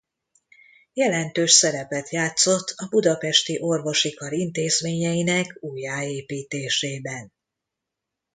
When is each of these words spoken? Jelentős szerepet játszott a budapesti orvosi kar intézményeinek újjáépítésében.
Jelentős 0.93 1.51
szerepet 1.51 2.09
játszott 2.09 2.73
a 2.75 2.87
budapesti 2.89 3.57
orvosi 3.59 4.13
kar 4.13 4.33
intézményeinek 4.33 5.57
újjáépítésében. 5.59 7.33